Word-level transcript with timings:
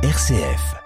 RCF. 0.00 0.76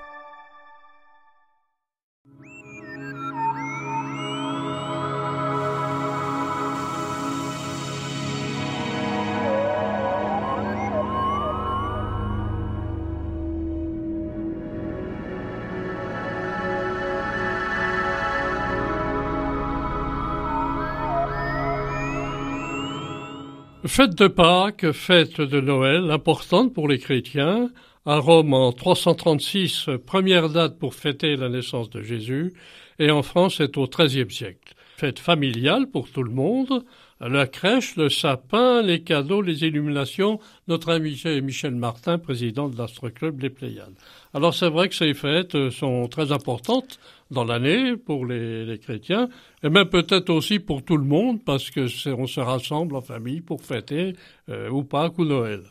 Fête 23.84 24.14
de 24.14 24.26
Pâques, 24.26 24.90
fête 24.92 25.42
de 25.42 25.60
Noël, 25.60 26.10
importante 26.10 26.72
pour 26.72 26.88
les 26.88 26.98
chrétiens. 26.98 27.68
À 28.04 28.18
Rome 28.18 28.52
en 28.52 28.72
336, 28.72 29.88
première 30.04 30.48
date 30.48 30.76
pour 30.76 30.92
fêter 30.92 31.36
la 31.36 31.48
naissance 31.48 31.88
de 31.88 32.02
Jésus, 32.02 32.52
et 32.98 33.12
en 33.12 33.22
France 33.22 33.58
c'est 33.58 33.78
au 33.78 33.86
XIIIe 33.86 34.28
siècle. 34.28 34.74
Fête 34.96 35.20
familiale 35.20 35.86
pour 35.86 36.10
tout 36.10 36.24
le 36.24 36.32
monde, 36.32 36.84
la 37.20 37.46
crèche, 37.46 37.94
le 37.94 38.08
sapin, 38.08 38.82
les 38.82 39.04
cadeaux, 39.04 39.40
les 39.40 39.62
illuminations, 39.62 40.40
notre 40.66 40.90
ami 40.90 41.16
Michel 41.44 41.76
Martin, 41.76 42.18
président 42.18 42.68
de 42.68 42.76
l'Astroclub 42.76 43.40
Les 43.40 43.50
Pléiades. 43.50 43.94
Alors 44.34 44.52
c'est 44.52 44.68
vrai 44.68 44.88
que 44.88 44.96
ces 44.96 45.14
fêtes 45.14 45.70
sont 45.70 46.08
très 46.08 46.32
importantes 46.32 46.98
dans 47.30 47.44
l'année 47.44 47.96
pour 47.96 48.26
les, 48.26 48.80
chrétiens, 48.82 49.28
et 49.62 49.68
même 49.68 49.88
peut-être 49.88 50.30
aussi 50.30 50.58
pour 50.58 50.82
tout 50.82 50.96
le 50.96 51.04
monde, 51.04 51.44
parce 51.44 51.70
que 51.70 51.86
on 52.10 52.26
se 52.26 52.40
rassemble 52.40 52.96
en 52.96 53.00
famille 53.00 53.42
pour 53.42 53.62
fêter 53.62 54.16
euh, 54.48 54.68
ou 54.70 54.82
Pâques 54.82 55.20
ou 55.20 55.24
Noël. 55.24 55.62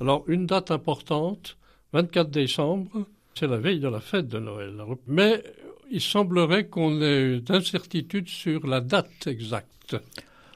Alors 0.00 0.22
une 0.28 0.46
date 0.46 0.70
importante, 0.70 1.56
24 1.92 2.30
décembre, 2.30 3.06
c'est 3.34 3.46
la 3.46 3.56
veille 3.56 3.80
de 3.80 3.88
la 3.88 4.00
fête 4.00 4.28
de 4.28 4.38
Noël. 4.38 4.72
Mais 5.06 5.42
il 5.90 6.00
semblerait 6.00 6.66
qu'on 6.66 7.00
ait 7.02 7.40
d'incertitude 7.40 8.28
sur 8.28 8.66
la 8.66 8.80
date 8.80 9.26
exacte. 9.26 9.96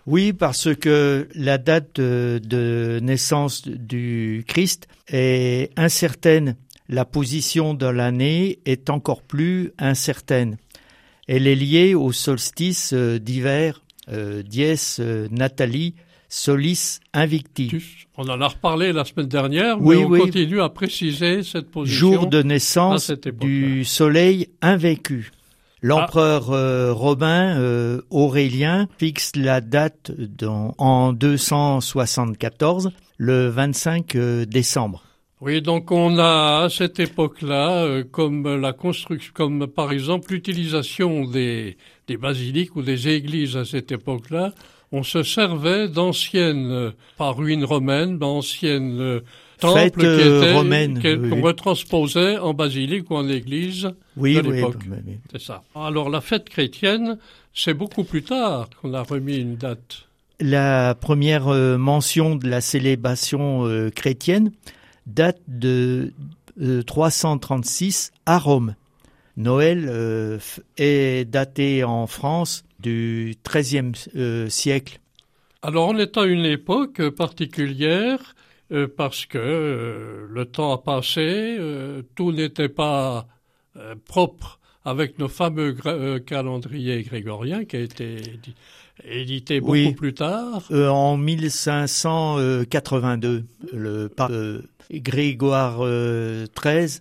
Oui, 0.06 0.32
parce 0.32 0.74
que 0.74 1.28
la 1.34 1.58
date 1.58 1.98
de, 1.98 3.00
naissance 3.02 3.66
du 3.66 4.44
Christ 4.46 4.86
est 5.08 5.70
incertaine. 5.78 6.56
La 6.88 7.06
position 7.06 7.72
de 7.72 7.86
l'année 7.86 8.58
est 8.66 8.90
encore 8.90 9.22
plus 9.22 9.72
incertaine. 9.78 10.58
Elle 11.26 11.46
est 11.46 11.54
liée 11.54 11.94
au 11.94 12.12
solstice 12.12 12.92
euh, 12.92 13.18
d'hiver, 13.18 13.82
euh, 14.10 14.42
dies 14.42 14.74
euh, 15.00 15.26
natali 15.30 15.94
solis 16.34 17.00
invicti. 17.12 17.70
On 18.16 18.28
en 18.28 18.40
a 18.40 18.48
reparlé 18.48 18.92
la 18.92 19.04
semaine 19.04 19.28
dernière, 19.28 19.78
mais 19.78 20.04
on 20.04 20.08
continue 20.08 20.60
à 20.60 20.68
préciser 20.68 21.42
cette 21.44 21.70
position. 21.70 22.12
Jour 22.12 22.26
de 22.26 22.42
naissance 22.42 23.12
du 23.40 23.84
soleil 23.84 24.48
invaincu. 24.60 25.30
L'empereur 25.80 26.50
euh, 26.50 26.92
Romain 26.92 27.58
euh, 27.58 28.00
Aurélien 28.10 28.88
fixe 28.98 29.32
la 29.36 29.60
date 29.60 30.10
dans, 30.10 30.74
en 30.78 31.12
274, 31.12 32.90
le 33.18 33.48
25 33.48 34.16
euh, 34.16 34.44
décembre. 34.44 35.04
Oui, 35.40 35.60
donc 35.60 35.92
on 35.92 36.18
a 36.18 36.64
à 36.64 36.68
cette 36.70 36.98
époque-là, 36.98 38.02
comme 38.10 38.60
la 38.60 38.72
construction, 38.72 39.32
comme 39.34 39.66
par 39.66 39.92
exemple 39.92 40.32
l'utilisation 40.32 41.26
des, 41.26 41.76
des 42.08 42.16
basiliques 42.16 42.74
ou 42.76 42.82
des 42.82 43.08
églises 43.08 43.56
à 43.56 43.66
cette 43.66 43.92
époque-là, 43.92 44.52
on 44.94 45.02
se 45.02 45.22
servait 45.22 45.88
d'anciennes, 45.88 46.92
par 47.18 47.36
ruines 47.36 47.64
romaines, 47.64 48.18
d'anciennes 48.18 49.22
temple 49.58 50.00
qui 50.00 50.06
euh, 50.06 51.28
qu'on 51.30 51.42
retransposait 51.42 52.38
en 52.38 52.54
basilique 52.54 53.10
ou 53.10 53.16
en 53.16 53.28
église 53.28 53.90
oui, 54.16 54.36
de 54.36 54.40
l'époque. 54.40 54.82
c'est 55.32 55.40
ça. 55.40 55.62
Alors 55.74 56.10
la 56.10 56.20
fête 56.20 56.48
chrétienne, 56.48 57.18
c'est 57.52 57.74
beaucoup 57.74 58.04
plus 58.04 58.22
tard 58.22 58.68
qu'on 58.80 58.94
a 58.94 59.02
remis 59.02 59.36
une 59.36 59.56
date. 59.56 60.06
La 60.40 60.94
première 60.94 61.48
euh, 61.48 61.78
mention 61.78 62.36
de 62.36 62.48
la 62.48 62.60
célébration 62.60 63.66
euh, 63.66 63.90
chrétienne 63.90 64.50
date 65.06 65.40
de 65.48 66.12
336 66.86 68.12
à 68.26 68.38
Rome. 68.38 68.74
Noël 69.36 70.40
est 70.78 71.28
daté 71.28 71.82
en 71.82 72.06
France 72.06 72.63
du 72.84 73.34
XIIIe 73.44 73.92
siècle. 74.48 75.00
Alors 75.62 75.88
on 75.88 75.96
est 75.96 76.18
à 76.18 76.24
une 76.24 76.44
époque 76.44 77.08
particulière 77.08 78.34
euh, 78.70 78.86
parce 78.94 79.24
que 79.26 79.38
euh, 79.38 80.26
le 80.30 80.44
temps 80.44 80.72
a 80.72 80.78
passé, 80.78 81.56
euh, 81.58 82.02
tout 82.14 82.30
n'était 82.32 82.68
pas 82.68 83.26
propre 84.06 84.60
avec 84.84 85.18
nos 85.18 85.26
fameux 85.26 85.72
calendriers 86.20 87.02
grégoriens 87.02 87.64
qui 87.64 87.74
a 87.74 87.80
été 87.80 88.22
édité 89.04 89.60
beaucoup 89.60 89.96
plus 89.96 90.14
tard. 90.14 90.62
en 90.70 91.16
1582, 91.16 93.44
le 93.72 94.08
pape 94.08 94.30
Grégoire 94.92 95.80
XIII 95.80 97.00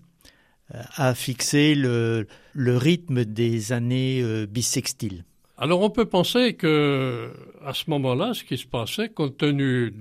a 0.96 1.14
fixé 1.14 1.76
le, 1.76 2.26
le 2.54 2.76
rythme 2.76 3.24
des 3.24 3.72
années 3.72 4.48
bissextiles. 4.48 5.24
Alors 5.58 5.82
on 5.82 5.90
peut 5.90 6.06
penser 6.06 6.54
que 6.54 7.32
à 7.64 7.74
ce 7.74 7.90
moment-là, 7.90 8.34
ce 8.34 8.44
qui 8.44 8.58
se 8.58 8.66
passait, 8.68 9.10
compte 9.10 9.38
tenu 9.38 9.94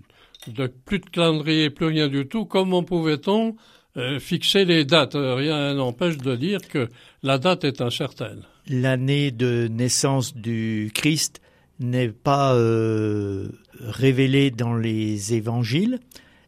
de 0.47 0.67
plus 0.67 0.99
de 0.99 1.11
calendrier, 1.11 1.71
plus 1.71 1.87
rien 1.87 2.09
du 2.09 2.27
tout, 2.27 2.47
comment 2.47 2.83
pouvait-on 2.83 3.57
euh, 3.97 4.19
fixer 4.19 4.65
les 4.65 4.85
dates? 4.85 5.15
Rien 5.15 5.75
n'empêche 5.75 6.17
de 6.17 6.35
dire 6.37 6.61
que 6.69 6.89
la 7.23 7.39
date 7.39 7.65
est 7.65 7.81
incertaine. 7.81 8.43
L'année 8.69 9.31
de 9.31 9.69
naissance 9.69 10.35
du 10.35 10.91
Christ 10.95 11.41
n'est 11.81 12.09
pas 12.09 12.55
euh, 12.55 13.49
révélée 13.81 14.51
dans 14.51 14.75
les 14.75 15.35
évangiles. 15.35 15.99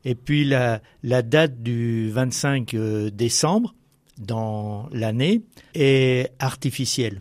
Et 0.04 0.14
puis 0.14 0.44
la, 0.44 0.80
date 1.02 1.62
du 1.62 2.10
25 2.10 2.74
euh, 2.74 3.10
décembre 3.10 3.74
dans 4.18 4.88
l'année 4.92 5.42
est 5.74 6.30
artificielle. 6.38 7.20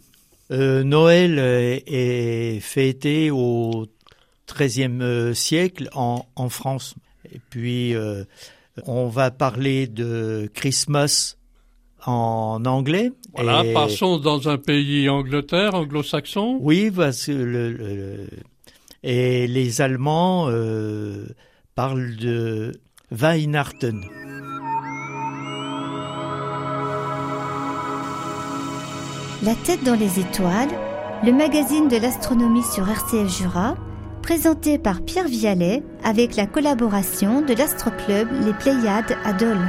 Noël 0.50 1.40
est 1.40 2.60
fêté 2.60 3.32
au 3.32 3.88
XIIIe 4.54 5.02
euh, 5.02 5.34
siècle 5.34 5.90
en, 5.94 6.26
en, 6.36 6.50
France. 6.50 6.96
Et 7.32 7.40
puis, 7.50 7.96
euh, 7.96 8.24
on 8.86 9.08
va 9.08 9.32
parler 9.32 9.88
de 9.88 10.50
Christmas 10.54 11.38
en 12.06 12.64
anglais. 12.66 13.12
Voilà, 13.34 13.64
passons 13.74 14.18
dans 14.20 14.50
un 14.50 14.58
pays 14.58 15.10
Angleterre, 15.10 15.74
anglo-saxon. 15.74 16.58
Oui, 16.62 16.92
parce 16.92 17.26
que 17.26 17.32
le, 17.32 18.28
et 19.04 19.48
les 19.48 19.82
Allemands 19.82 20.48
euh, 20.50 21.26
parlent 21.76 22.16
de 22.18 22.74
Weihnachten. 23.12 24.02
La 29.44 29.56
tête 29.56 29.84
dans 29.84 30.00
les 30.00 30.22
étoiles, 30.22 30.70
le 31.26 31.34
magazine 31.34 31.90
de 31.90 31.98
l'astronomie 31.98 32.64
sur 32.64 32.88
RCF 32.88 33.28
Jura 33.28 33.76
présenté 34.22 34.78
par 34.78 35.04
Pierre 35.04 35.28
Vialet 35.28 35.84
avec 36.02 36.38
la 36.38 36.48
collaboration 36.48 37.42
de 37.42 37.54
l'Astroclub 37.54 38.30
Les 38.46 38.54
Pléiades 38.54 39.18
à 39.26 39.34
Dole. 39.34 39.60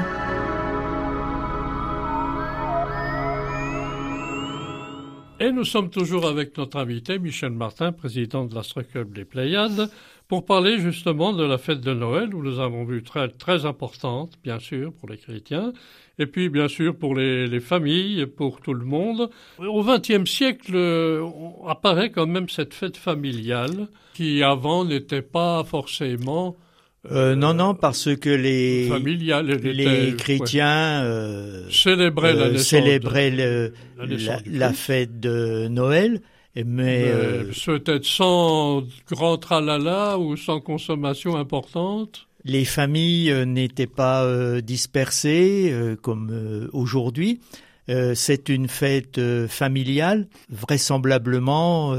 Et 5.40 5.50
nous 5.50 5.64
sommes 5.64 5.90
toujours 5.90 6.28
avec 6.28 6.56
notre 6.56 6.78
invité 6.78 7.18
Michel 7.18 7.50
Martin, 7.50 7.90
président 7.90 8.44
de 8.44 8.54
l'Astroclub 8.54 9.12
Les 9.16 9.24
Pléiades, 9.24 9.90
pour 10.34 10.46
parler 10.46 10.80
justement 10.80 11.32
de 11.32 11.44
la 11.44 11.58
fête 11.58 11.80
de 11.80 11.94
Noël, 11.94 12.34
où 12.34 12.42
nous 12.42 12.58
avons 12.58 12.84
vu 12.84 13.04
très, 13.04 13.28
très 13.28 13.66
importante, 13.66 14.32
bien 14.42 14.58
sûr, 14.58 14.92
pour 14.92 15.08
les 15.08 15.16
chrétiens, 15.16 15.72
et 16.18 16.26
puis 16.26 16.48
bien 16.48 16.66
sûr 16.66 16.96
pour 16.96 17.14
les, 17.14 17.60
familles, 17.60 18.26
pour 18.26 18.60
tout 18.60 18.74
le 18.74 18.84
monde. 18.84 19.30
Au 19.60 19.84
XXe 19.84 20.28
siècle 20.28 20.72
euh, 20.74 21.24
apparaît 21.68 22.10
quand 22.10 22.26
même 22.26 22.48
cette 22.48 22.74
fête 22.74 22.96
familiale 22.96 23.86
qui 24.14 24.42
avant 24.42 24.84
n'était 24.84 25.22
pas 25.22 25.62
forcément 25.62 26.56
euh, 27.12 27.36
non, 27.36 27.54
non, 27.54 27.74
parce 27.76 28.16
que 28.16 28.30
les, 28.30 28.88
les 28.98 30.16
chrétiens 30.16 31.04
euh, 31.04 31.68
célébraient, 31.70 32.32
la, 32.34 32.58
célébraient 32.58 33.70
la, 34.46 34.72
fête 34.72 35.20
de 35.20 35.68
Noël, 35.68 36.22
mais 36.62 37.12
peut-être 37.66 38.04
sans 38.04 38.84
grand 39.10 39.38
tralala 39.38 40.18
ou 40.18 40.36
sans 40.36 40.60
consommation 40.60 41.36
importante. 41.36 42.28
Les 42.44 42.66
familles 42.66 43.30
euh, 43.30 43.46
n'étaient 43.46 43.86
pas 43.86 44.24
euh, 44.24 44.60
dispersées 44.60 45.70
euh, 45.72 45.96
comme 45.96 46.68
aujourd'hui. 46.72 47.40
c'est 48.14 48.48
une 48.48 48.68
fête 48.68 49.20
familiale. 49.46 50.26
Vraisemblablement, 50.48 51.94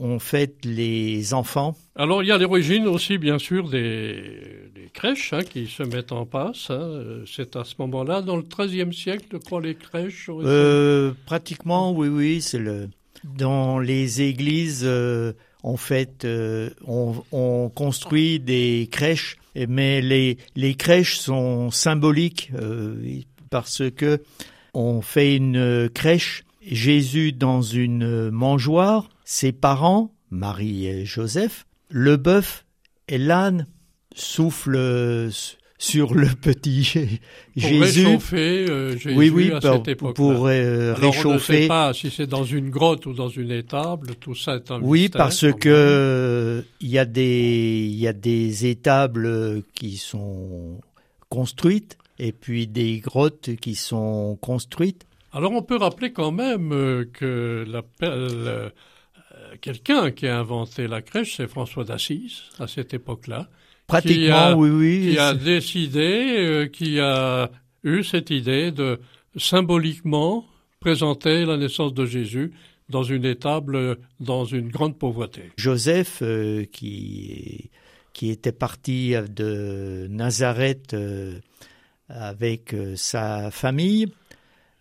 on 0.00 0.18
fête 0.18 0.64
les 0.64 1.32
enfants 1.32 1.76
Alors 1.94 2.24
il 2.24 2.26
y 2.26 2.32
a 2.32 2.38
l'origine 2.38 2.88
aussi 2.88 3.18
bien 3.18 3.38
sûr 3.38 3.68
des, 3.68 4.68
des 4.74 4.88
crèches 4.92 5.32
hein, 5.32 5.42
qui 5.42 5.66
se 5.66 5.82
mettent 5.82 6.12
en 6.12 6.26
place. 6.26 6.70
Hein. 6.70 7.22
C'est 7.26 7.56
à 7.56 7.64
ce 7.64 7.74
moment-là, 7.78 8.22
dans 8.22 8.36
le 8.36 8.42
XIIIe 8.42 8.92
siècle, 8.92 9.26
je 9.32 9.36
crois, 9.38 9.60
les 9.60 9.74
crèches. 9.74 10.28
Euh, 10.28 11.12
pratiquement, 11.26 11.92
oui, 11.92 12.08
oui. 12.08 12.40
C'est 12.40 12.58
le 12.58 12.88
dans 13.24 13.78
les 13.78 14.22
églises. 14.22 14.82
Euh, 14.84 15.32
en 15.62 15.76
fait, 15.76 16.24
euh, 16.24 16.70
on, 16.86 17.14
on, 17.32 17.68
construit 17.68 18.40
des 18.40 18.88
crèches, 18.90 19.36
mais 19.68 20.00
les, 20.00 20.38
les 20.54 20.74
crèches 20.74 21.18
sont 21.18 21.70
symboliques 21.70 22.52
euh, 22.54 23.20
parce 23.50 23.82
que 23.90 24.22
on 24.74 25.00
fait 25.00 25.36
une 25.36 25.88
crèche, 25.92 26.44
Jésus 26.62 27.32
dans 27.32 27.62
une 27.62 28.30
mangeoire, 28.30 29.08
ses 29.24 29.52
parents, 29.52 30.14
Marie 30.30 30.86
et 30.86 31.04
Joseph, 31.04 31.66
le 31.88 32.16
bœuf 32.16 32.64
et 33.08 33.18
l'âne 33.18 33.66
soufflent 34.14 35.30
sur 35.78 36.14
le 36.14 36.26
petit 36.26 36.82
Jésus. 36.82 37.20
Pour 37.56 37.70
réchauffer 37.80 38.68
euh, 38.68 38.96
Jésus 38.96 39.16
oui, 39.16 39.30
oui, 39.30 39.52
à 39.52 39.60
cette 39.60 39.88
époque 39.88 40.16
Pour 40.16 40.48
euh, 40.48 40.92
réchauffer. 40.94 41.28
On 41.28 41.34
ne 41.34 41.38
sait 41.38 41.68
pas 41.68 41.94
si 41.94 42.10
c'est 42.10 42.26
dans 42.26 42.44
une 42.44 42.68
grotte 42.68 43.06
ou 43.06 43.12
dans 43.12 43.28
une 43.28 43.52
étable, 43.52 44.16
tout 44.16 44.34
ça 44.34 44.56
est 44.56 44.70
un 44.70 44.80
Oui, 44.80 45.08
parce 45.08 45.46
que 45.52 46.64
il 46.80 46.88
y 46.88 46.98
a 46.98 47.04
des 47.04 47.88
il 47.90 47.98
y 47.98 48.08
a 48.08 48.12
des 48.12 48.66
étables 48.66 49.62
qui 49.74 49.96
sont 49.96 50.80
construites 51.28 51.96
et 52.18 52.32
puis 52.32 52.66
des 52.66 52.98
grottes 52.98 53.56
qui 53.56 53.74
sont 53.74 54.36
construites. 54.40 55.06
Alors 55.32 55.52
on 55.52 55.62
peut 55.62 55.76
rappeler 55.76 56.12
quand 56.12 56.32
même 56.32 56.72
euh, 56.72 57.04
que 57.12 57.64
la, 57.68 57.82
euh, 58.02 58.70
quelqu'un 59.60 60.10
qui 60.10 60.26
a 60.26 60.38
inventé 60.38 60.86
la 60.88 61.02
crèche, 61.02 61.36
c'est 61.36 61.46
François 61.46 61.84
d'Assise 61.84 62.42
à 62.58 62.66
cette 62.66 62.94
époque-là. 62.94 63.48
Pratiquement, 63.88 64.52
oui, 64.52 64.68
oui. 64.68 65.10
Qui 65.12 65.18
a 65.18 65.32
décidé, 65.32 66.36
euh, 66.36 66.66
qui 66.66 67.00
a 67.00 67.50
eu 67.82 68.04
cette 68.04 68.30
idée 68.30 68.70
de 68.70 69.00
symboliquement 69.36 70.44
présenter 70.78 71.46
la 71.46 71.56
naissance 71.56 71.94
de 71.94 72.04
Jésus 72.04 72.52
dans 72.90 73.02
une 73.02 73.24
étable, 73.24 73.96
dans 74.20 74.44
une 74.44 74.68
grande 74.68 74.98
pauvreté. 74.98 75.52
Joseph, 75.56 76.18
euh, 76.20 76.66
qui, 76.70 77.70
qui 78.12 78.30
était 78.30 78.52
parti 78.52 79.14
de 79.34 80.06
Nazareth 80.10 80.92
euh, 80.92 81.38
avec 82.10 82.76
sa 82.94 83.50
famille, 83.50 84.08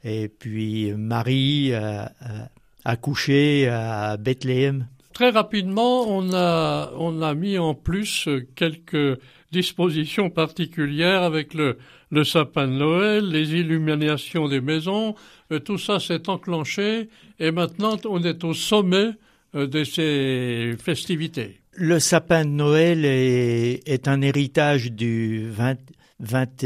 et 0.04 0.28
puis 0.28 0.92
Marie 0.94 1.74
a, 1.74 2.12
a 2.20 2.50
accouché 2.84 3.70
à 3.70 4.18
Bethléem. 4.18 4.88
Très 5.18 5.32
rapidement, 5.32 6.08
on 6.08 6.32
a, 6.32 6.92
on 6.96 7.24
a 7.24 7.34
mis 7.34 7.58
en 7.58 7.74
plus 7.74 8.30
quelques 8.54 9.20
dispositions 9.52 10.30
particulières 10.30 11.24
avec 11.24 11.56
le, 11.56 11.80
le 12.12 12.24
sapin 12.24 12.68
de 12.68 12.74
Noël, 12.74 13.28
les 13.28 13.56
illuminations 13.56 14.48
des 14.48 14.62
maisons, 14.62 15.16
euh, 15.52 15.58
tout 15.58 15.80
ça 15.80 16.00
s'est 16.00 16.30
enclenché 16.30 17.10
et 17.40 17.50
maintenant 17.50 17.98
on 18.06 18.22
est 18.22 18.44
au 18.44 18.54
sommet 18.54 19.10
euh, 19.56 19.66
de 19.66 19.84
ces 19.84 20.76
festivités. 20.80 21.62
Le 21.72 21.98
sapin 22.00 22.46
de 22.46 22.52
Noël 22.52 23.04
est, 23.04 23.82
est 23.88 24.08
un 24.08 24.22
héritage 24.22 24.92
du 24.92 25.50
20, 25.50 25.78
20, 26.20 26.64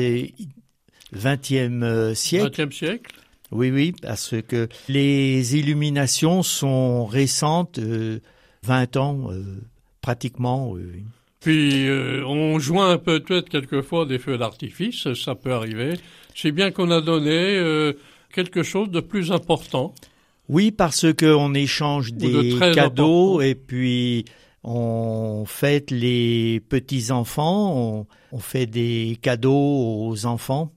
20e 1.15 2.13
siècle. 2.15 2.63
20e 2.63 2.71
siècle. 2.73 3.15
Oui, 3.51 3.71
oui, 3.71 3.93
parce 4.01 4.35
que 4.45 4.67
les 4.89 5.57
illuminations 5.57 6.43
sont 6.43 7.05
récentes. 7.05 7.79
Euh, 7.79 8.19
20 8.63 8.97
ans, 8.97 9.31
euh, 9.31 9.43
pratiquement. 10.01 10.75
Puis 11.39 11.87
euh, 11.87 12.23
on 12.25 12.59
joint 12.59 12.97
peut-être 12.99 13.49
quelquefois 13.49 14.05
des 14.05 14.19
feux 14.19 14.37
d'artifice, 14.37 15.11
ça 15.13 15.33
peut 15.33 15.51
arriver. 15.51 15.93
C'est 16.35 16.51
bien 16.51 16.69
qu'on 16.69 16.91
a 16.91 17.01
donné 17.01 17.57
euh, 17.57 17.93
quelque 18.31 18.61
chose 18.61 18.89
de 18.91 18.99
plus 18.99 19.31
important. 19.31 19.95
Oui, 20.47 20.71
parce 20.71 21.11
qu'on 21.13 21.55
échange 21.55 22.13
des 22.13 22.55
cadeaux 22.73 23.41
et 23.41 23.55
puis 23.55 24.25
on 24.63 25.45
fête 25.47 25.89
les 25.89 26.59
petits-enfants, 26.59 27.73
on, 27.75 28.07
on, 28.31 28.39
fait 28.39 28.67
des 28.67 29.17
cadeaux 29.21 30.05
aux 30.07 30.25
enfants. 30.27 30.71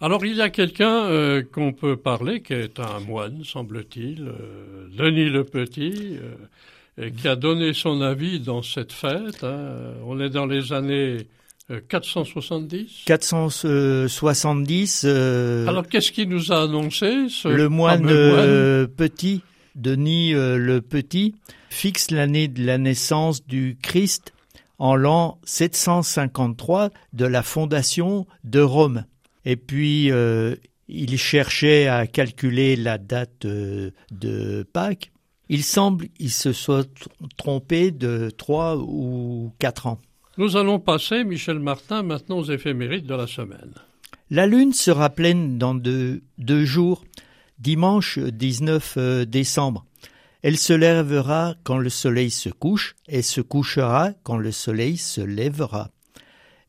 Alors 0.00 0.24
il 0.24 0.36
y 0.36 0.42
a 0.42 0.48
quelqu'un 0.48 1.42
qu'on 1.52 1.72
peut 1.72 1.96
parler 1.96 2.40
qui 2.40 2.54
est 2.54 2.80
un 2.80 3.00
moine, 3.00 3.44
semble-t-il, 3.44 4.32
Denis 4.96 5.28
le 5.28 5.44
Petit 5.44 6.18
et 6.98 7.12
qui 7.12 7.28
a 7.28 7.36
donné 7.36 7.72
son 7.74 8.00
avis 8.00 8.40
dans 8.40 8.62
cette 8.62 8.92
fête. 8.92 9.44
Hein. 9.44 9.94
On 10.04 10.20
est 10.20 10.30
dans 10.30 10.46
les 10.46 10.72
années 10.72 11.26
470 11.88 12.78
euh, 12.80 13.04
470. 13.06 15.04
Euh, 15.04 15.66
Alors 15.66 15.86
qu'est-ce 15.86 16.12
qui 16.12 16.26
nous 16.26 16.52
a 16.52 16.62
annoncé 16.62 17.28
ce 17.28 17.48
Le 17.48 17.68
moine, 17.68 18.06
euh, 18.08 18.86
Petit, 18.86 19.42
Denis 19.74 20.32
le 20.32 20.78
Petit, 20.80 21.34
fixe 21.68 22.10
l'année 22.10 22.48
de 22.48 22.64
la 22.64 22.78
naissance 22.78 23.44
du 23.46 23.76
Christ 23.82 24.32
en 24.78 24.94
l'an 24.94 25.38
753 25.44 26.90
de 27.12 27.26
la 27.26 27.42
fondation 27.42 28.26
de 28.44 28.60
Rome. 28.60 29.04
Et 29.44 29.56
puis, 29.56 30.10
il 30.88 31.18
cherchait 31.18 31.88
à 31.88 32.06
calculer 32.06 32.76
la 32.76 32.98
date 32.98 33.46
de 33.46 34.66
Pâques 34.72 35.10
il 35.48 35.62
semble 35.62 36.08
qu'il 36.08 36.30
se 36.30 36.52
soit 36.52 36.88
trompé 37.36 37.90
de 37.90 38.30
trois 38.36 38.76
ou 38.76 39.52
quatre 39.58 39.86
ans. 39.86 40.00
Nous 40.38 40.56
allons 40.56 40.78
passer, 40.78 41.24
Michel 41.24 41.58
Martin, 41.58 42.02
maintenant 42.02 42.38
aux 42.38 42.50
éphémérides 42.50 43.06
de 43.06 43.14
la 43.14 43.26
semaine. 43.26 43.74
La 44.30 44.46
lune 44.46 44.72
sera 44.72 45.08
pleine 45.08 45.56
dans 45.56 45.74
deux, 45.74 46.22
deux 46.38 46.64
jours, 46.64 47.04
dimanche 47.58 48.18
19 48.18 48.94
euh, 48.96 49.24
décembre. 49.24 49.86
Elle 50.42 50.58
se 50.58 50.72
lèvera 50.72 51.54
quand 51.64 51.78
le 51.78 51.88
soleil 51.88 52.30
se 52.30 52.48
couche 52.48 52.96
et 53.08 53.22
se 53.22 53.40
couchera 53.40 54.12
quand 54.22 54.36
le 54.36 54.52
soleil 54.52 54.96
se 54.96 55.20
lèvera. 55.20 55.90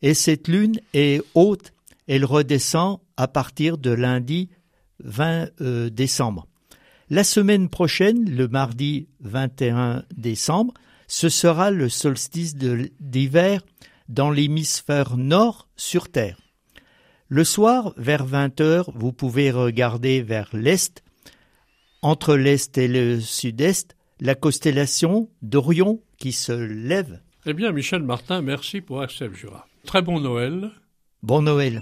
Et 0.01 0.13
cette 0.13 0.47
lune 0.47 0.79
est 0.93 1.21
haute, 1.33 1.73
elle 2.07 2.25
redescend 2.25 2.99
à 3.17 3.27
partir 3.27 3.77
de 3.77 3.89
lundi 3.89 4.49
20 5.03 5.49
euh, 5.61 5.89
décembre. 5.89 6.47
La 7.09 7.23
semaine 7.23 7.69
prochaine, 7.69 8.29
le 8.29 8.49
mardi 8.49 9.07
21 9.21 10.03
décembre, 10.15 10.73
ce 11.07 11.29
sera 11.29 11.71
le 11.71 11.87
solstice 11.87 12.55
d'hiver 12.55 13.61
dans 14.09 14.29
l'hémisphère 14.29 15.15
nord 15.15 15.69
sur 15.77 16.09
Terre. 16.09 16.37
Le 17.29 17.45
soir, 17.45 17.93
vers 17.95 18.25
20 18.25 18.59
heures, 18.59 18.91
vous 18.93 19.13
pouvez 19.13 19.51
regarder 19.51 20.21
vers 20.21 20.49
l'est, 20.51 21.01
entre 22.01 22.35
l'est 22.35 22.77
et 22.77 22.89
le 22.89 23.21
sud-est, 23.21 23.95
la 24.19 24.35
constellation 24.35 25.29
d'Orion 25.41 26.01
qui 26.17 26.33
se 26.33 26.51
lève. 26.51 27.21
Eh 27.45 27.53
bien, 27.53 27.71
Michel 27.71 28.03
Martin, 28.03 28.41
merci 28.41 28.81
pour 28.81 29.01
SF 29.01 29.33
Jura. 29.33 29.65
Très 29.85 30.01
bon 30.01 30.19
Noël. 30.19 30.71
Bon 31.23 31.41
Noël. 31.41 31.81